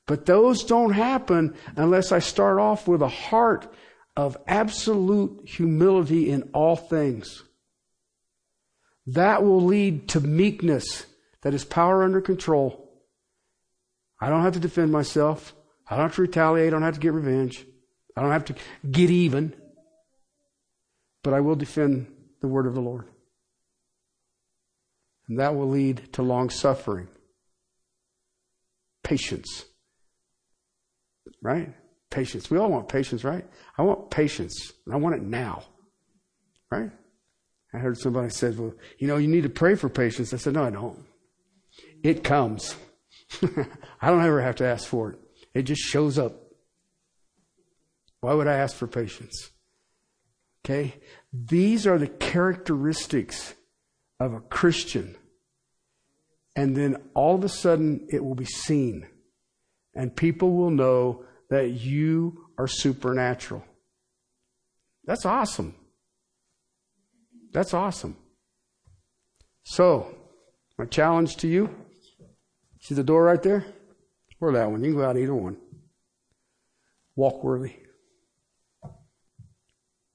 [0.06, 3.70] But those don't happen unless I start off with a heart
[4.16, 7.42] of absolute humility in all things.
[9.06, 11.06] That will lead to meekness
[11.42, 12.90] that is power under control.
[14.20, 15.54] I don't have to defend myself.
[15.90, 16.68] I don't have to retaliate.
[16.68, 17.64] I don't have to get revenge.
[18.16, 18.54] I don't have to
[18.90, 19.54] get even.
[21.22, 23.06] But I will defend the word of the Lord.
[25.28, 27.08] And that will lead to long suffering,
[29.02, 29.66] patience,
[31.42, 31.74] right?
[32.10, 32.50] Patience.
[32.50, 33.44] We all want patience, right?
[33.76, 34.72] I want patience.
[34.86, 35.64] And I want it now.
[36.70, 36.90] Right?
[37.74, 40.32] I heard somebody said, well, you know, you need to pray for patience.
[40.32, 41.04] I said, no, I don't.
[42.02, 42.74] It comes.
[44.00, 45.18] I don't ever have to ask for it.
[45.54, 46.34] It just shows up.
[48.20, 49.50] Why would I ask for patience?
[50.64, 50.94] Okay?
[51.32, 53.54] These are the characteristics
[54.20, 55.16] of a Christian.
[56.56, 59.06] And then all of a sudden it will be seen
[59.94, 63.64] and people will know that you are supernatural.
[65.04, 65.74] That's awesome.
[67.52, 68.16] That's awesome.
[69.64, 70.14] So,
[70.78, 71.74] my challenge to you
[72.80, 73.66] see the door right there?
[74.40, 74.82] Or that one.
[74.82, 75.56] You can go out either one.
[77.16, 77.74] Walk worthy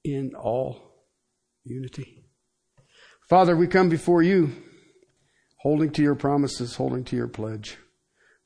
[0.04, 0.80] in all
[1.64, 2.24] unity.
[3.28, 4.52] Father, we come before you
[5.58, 7.78] holding to your promises, holding to your pledge.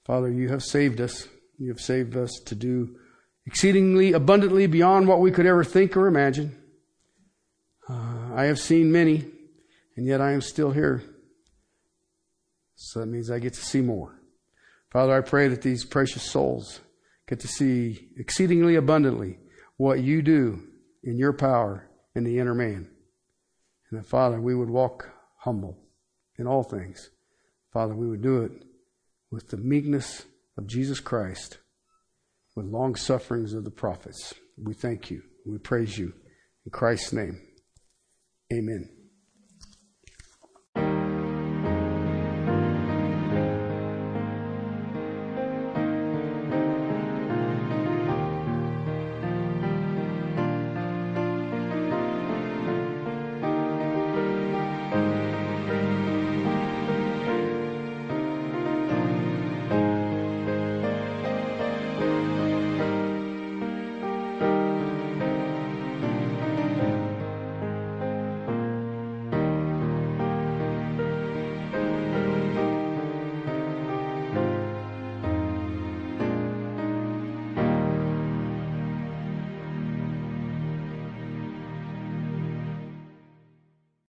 [0.04, 1.26] Father, you have saved us.
[1.58, 2.96] You have saved us to do
[3.44, 6.56] exceedingly abundantly beyond what we could ever think or imagine.
[7.88, 9.26] Uh, I have seen many,
[9.96, 11.02] and yet I am still here.
[12.76, 14.17] So that means I get to see more.
[14.90, 16.80] Father, I pray that these precious souls
[17.26, 19.38] get to see exceedingly abundantly
[19.76, 20.62] what you do
[21.02, 22.90] in your power in the inner man.
[23.90, 25.78] And that, Father, we would walk humble
[26.38, 27.10] in all things.
[27.72, 28.52] Father, we would do it
[29.30, 30.24] with the meekness
[30.56, 31.58] of Jesus Christ,
[32.56, 34.34] with long sufferings of the prophets.
[34.56, 35.22] We thank you.
[35.46, 36.12] We praise you.
[36.64, 37.40] In Christ's name,
[38.52, 38.97] amen.